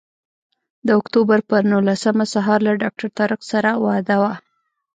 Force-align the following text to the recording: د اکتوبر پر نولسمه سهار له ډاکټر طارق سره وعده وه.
د 0.87 0.89
اکتوبر 0.99 1.39
پر 1.49 1.61
نولسمه 1.71 2.25
سهار 2.33 2.59
له 2.67 2.73
ډاکټر 2.81 3.07
طارق 3.17 3.41
سره 3.51 3.69
وعده 3.85 4.15
وه. 4.21 4.33